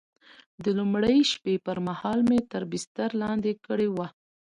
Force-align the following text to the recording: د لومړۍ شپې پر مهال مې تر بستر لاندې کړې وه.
د 0.63 0.65
لومړۍ 0.77 1.19
شپې 1.31 1.55
پر 1.65 1.77
مهال 1.87 2.19
مې 2.29 2.39
تر 2.51 2.63
بستر 2.71 3.09
لاندې 3.21 3.51
کړې 3.65 3.87
وه. 3.95 4.07